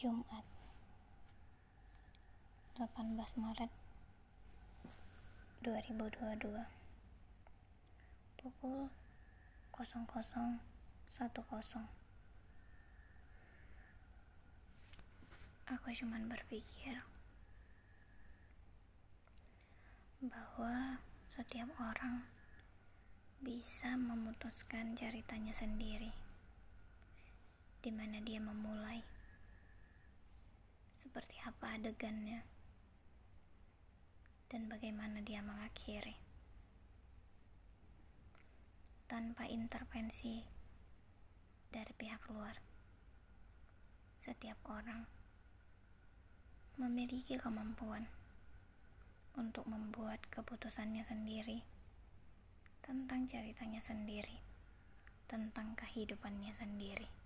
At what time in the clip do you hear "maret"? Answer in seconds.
3.36-3.68